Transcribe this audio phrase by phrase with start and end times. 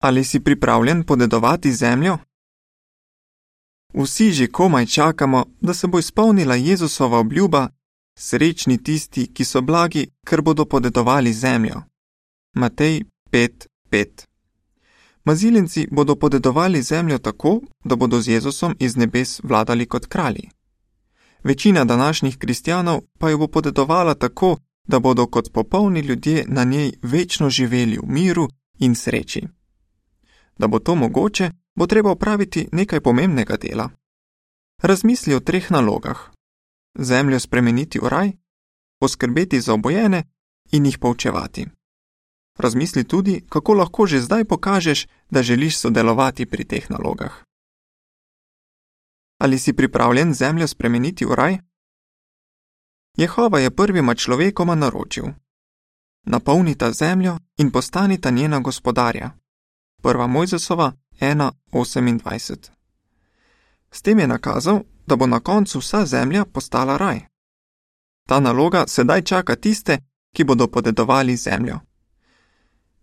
[0.00, 2.18] Ali si pripravljen podedovati zemljo?
[3.94, 7.68] Vsi že komaj čakamo, da se bo izpolnila Jezusova obljuba:
[8.18, 11.82] Srečni tisti, ki so blagi, ker bodo podedovali zemljo.
[12.54, 14.26] Matej 5:5
[15.24, 20.50] Mazilenci bodo podedovali zemljo tako, da bodo z Jezusom iz nebes vladali kot kralji.
[21.44, 24.56] Večina današnjih kristjanov pa jo bo podedovala tako,
[24.88, 28.48] da bodo kot popolni ljudje na njej večno živeli v miru
[28.78, 29.59] in sreči.
[30.60, 33.90] Da bo to mogoče, bo treba opraviti nekaj pomembnega dela.
[34.82, 36.18] Razmisli o treh nalogah:
[36.98, 38.32] zemljo spremeniti v raj,
[39.00, 40.24] poskrbeti za obojene
[40.72, 41.66] in jih poučevati.
[42.58, 47.44] Razmisli tudi, kako lahko že zdaj pokažeš, da želiš sodelovati pri teh nalogah.
[49.38, 51.58] Ali si pripravljen zemljo spremeniti v raj?
[53.16, 55.24] Jehova je prvima človekoma naročil:
[56.26, 59.39] Napolnita zemljo in postanita njena gospodarja.
[60.02, 62.70] Prva Mojzesova 1:28.
[63.90, 67.20] S tem je nakazal, da bo na koncu vsa zemlja postala raj.
[68.28, 69.98] Ta naloga sedaj čaka tiste,
[70.34, 71.80] ki bodo podedovali zemljo.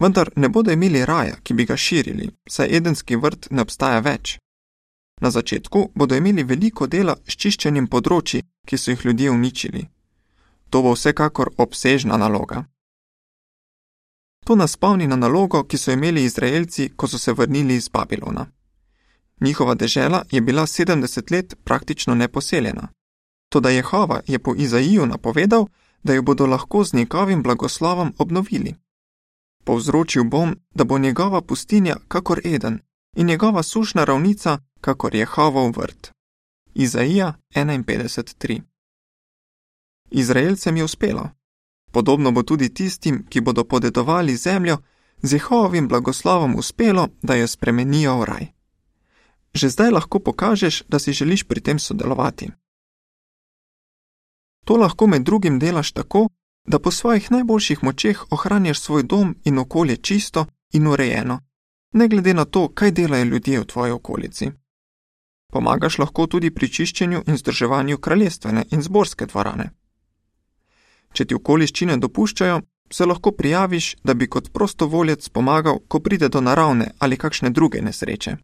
[0.00, 4.38] Vendar ne bodo imeli raja, ki bi ga širili, saj edenski vrt ne obstaja več.
[5.20, 9.88] Na začetku bodo imeli veliko dela s čiščenjem področji, ki so jih ljudje uničili.
[10.70, 12.64] To bo vsekakor obsežna naloga.
[14.44, 18.46] To nas spomni na nalogo, ki so imeli Izraelci, ko so se vrnili iz Babilona.
[19.40, 22.88] Njihova dežela je bila 70 let praktično neposeljena.
[23.48, 25.66] Toda Jehova je po Izaiju napovedal,
[26.02, 28.74] da jo bodo lahko z njegovim blagoslovom obnovili.
[29.64, 32.78] Povzročil bom, da bo njegova pustinja kakor eden
[33.16, 36.10] in njegova sušna ravnica kakor Jehovov vrt.
[36.74, 38.60] Izaija 51:3
[40.10, 41.30] Izraelcem je uspelo.
[41.92, 44.78] Podobno bo tudi tistim, ki bodo podedovali zemljo,
[45.22, 48.46] z Jehovovim blagoslovom uspelo, da jo spremenijo v raj.
[49.54, 52.50] Že zdaj lahko pokažeš, da si želiš pri tem sodelovati.
[54.64, 56.28] To lahko med drugim delaš tako,
[56.64, 61.40] da po svojih najboljših močeh ohranjaš svoj dom in okolje čisto in urejeno,
[61.92, 64.50] ne glede na to, kaj delajo ljudje v tvoji okolici.
[65.52, 69.70] Pomagaš lahko tudi pri čiščenju in zdrževanju kraljestvene in zborske dvorane.
[71.12, 72.60] Če ti okoliščine dopuščajo,
[72.92, 77.82] se lahko prijaviš, da bi kot prostovoljec pomagal, ko pride do naravne ali kakšne druge
[77.82, 78.36] nesreče.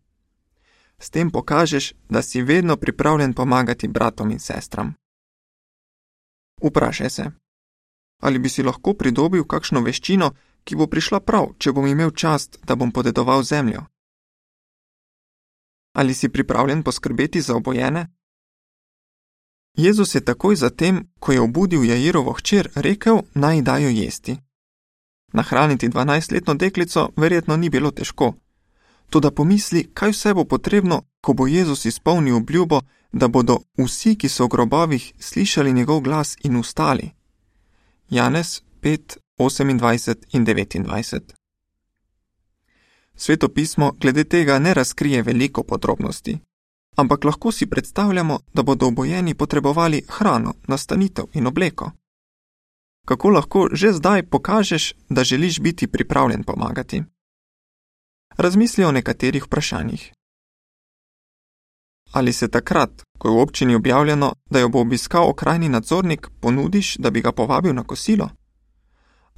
[0.98, 4.94] S tem pokažeš, da si vedno pripravljen pomagati bratom in sestram.
[6.62, 7.30] Vprašaj se,
[8.20, 10.32] ali bi si lahko pridobil kakšno veščino,
[10.64, 13.84] ki bo prišla prav, če bom imel čast, da bom podedoval zemljo.
[15.94, 18.08] Ali si pripravljen poskrbeti za obojene?
[19.76, 24.36] Jezus je takoj zatem, ko je obudil Jairovo hčer, rekel: Naj dajo jesti.
[25.32, 28.34] Nahraniti dvanajstletno deklico verjetno ni bilo težko.
[29.10, 32.80] Toda pomisli, kaj vse bo potrebno, ko bo Jezus izpolnil obljubo,
[33.12, 37.10] da bodo vsi, ki so v grobovih, slišali njegov glas in ustali.
[38.10, 41.20] Janez 5, 28 in 29.
[43.14, 46.38] Sveto pismo glede tega ne razkrije veliko podrobnosti,
[46.98, 51.90] ampak lahko si predstavljamo, da bodo obojeni potrebovali hrano, nastanitev in obleko.
[53.04, 57.02] Kako lahko že zdaj pokažeš, da želiš biti pripravljen pomagati?
[58.36, 60.12] Razmisli o nekaterih vprašanjih.
[62.12, 66.96] Ali se takrat, ko je v občini objavljeno, da jo bo obiskal okrajni nadzornik, ponudiš,
[66.96, 68.30] da bi ga povabil na kosilo?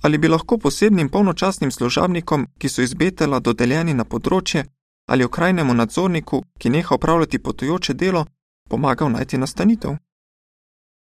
[0.03, 4.65] Ali bi lahko posebnim polnočasnim služabnikom, ki so iz Betela dodeljeni na področje,
[5.11, 8.27] ali okrajnemu nadzorniku, ki neha upravljati potujoče delo,
[8.69, 9.97] pomagal najti nastanitev?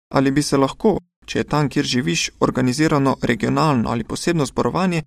[0.09, 5.03] Ali bi se lahko, če je tam, kjer živiš, organizirano regionalno ali posebno zborovanje,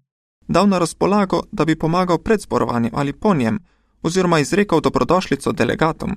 [0.48, 3.58] dal na razpolago, da bi pomagal pred zborovanjem ali po njem,
[4.02, 6.14] oziroma izrekel dobrodošlico delegatom?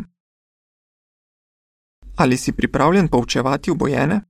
[2.15, 4.21] Ali si pripravljen poučevati obojene?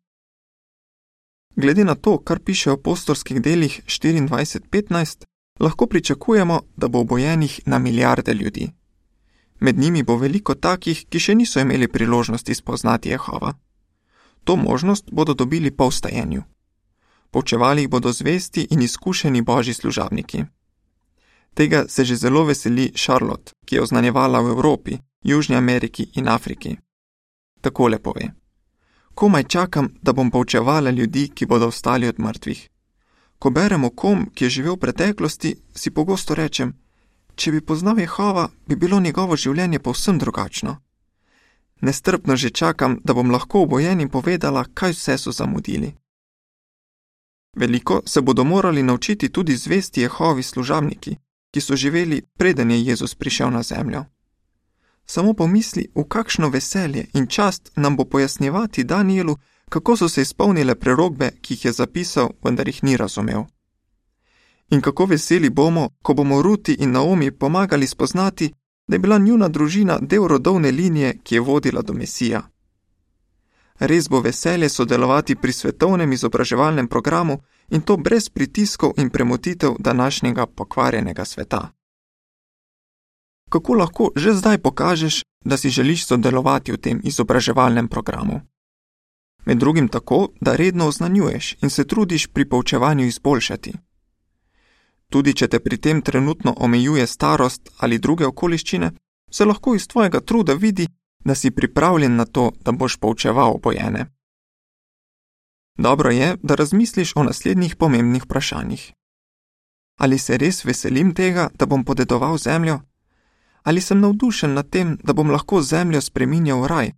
[1.56, 5.27] Glede na to, kar piše v apostolskih delih 24:15,
[5.59, 8.70] lahko pričakujemo, da bo obojenih na milijarde ljudi.
[9.59, 13.53] Med njimi bo veliko takih, ki še niso imeli priložnosti spoznati Jehova.
[14.43, 16.43] To možnost bodo dobili po vstajenju.
[17.32, 20.43] Poučevali jih bodo zvesti in izkušeni božji služabniki.
[21.53, 26.78] Tega se že zelo veseli Charlotte, ki je oznanjevala v Evropi, Južni Ameriki in Afriki
[27.67, 28.32] takole pove:
[29.14, 32.70] Komaj čakam, da bom poučevala ljudi, ki bodo ostali od mrtvih.
[33.39, 36.73] Ko beremo kom, ki je živel v preteklosti, si pogosto rečem:
[37.35, 40.78] Če bi poznal Jehova, bi bilo njegovo življenje povsem drugačno.
[41.81, 45.93] Nestrpno že čakam, da bom lahko obojenim povedala, kaj vse so zamudili.
[47.57, 51.17] Veliko se bodo morali naučiti tudi zvesti Jehovi služabniki,
[51.51, 54.05] ki so živeli preden je Jezus prišel na zemljo.
[55.05, 59.37] Samo pomisli, v kakšno veselje in čast nam bo pojasnjevati Danielu,
[59.69, 63.43] kako so se izpolnile prerogbe, ki jih je zapisal, vendar jih ni razumel.
[64.69, 68.53] In kako veseli bomo, ko bomo Ruti in Naomi pomagali spoznati,
[68.87, 72.41] da je bila njuna družina del rodovne linije, ki je vodila do Mesija.
[73.79, 77.40] Res bo veselje sodelovati pri svetovnem izobraževalnem programu
[77.70, 81.70] in to brez pritiskov in premotitev današnjega pokvarjenega sveta.
[83.49, 88.41] Kako lahko že zdaj pokažeš, da si želiš sodelovati v tem izobraževalnem programu?
[89.47, 93.73] Med drugim tako, da redno oznanjuješ in se trudiš pri poučevanju izboljšati.
[95.09, 98.91] Tudi če te pri tem trenutno omejuje starost ali druge okoliščine,
[99.32, 100.88] se lahko iz tvojega truda vidi,
[101.26, 104.05] da si pripravljen na to, da boš poučeval obojene.
[105.78, 108.94] Dobro je, da razmisliš o naslednjih pomembnih vprašanjih.
[109.97, 112.82] Ali se res veselim tega, da bom podedoval zemljo?
[113.64, 116.91] Ali sem navdušen nad tem, da bom lahko zemljo spreminjal v raj,